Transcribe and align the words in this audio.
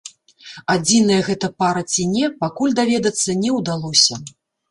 Адзіная 0.75 1.19
гэта 1.27 1.49
пара 1.65 1.83
ці 1.91 2.07
не, 2.15 2.25
пакуль 2.41 2.75
даведацца 2.81 3.37
не 3.45 3.51
ўдалося. 3.59 4.21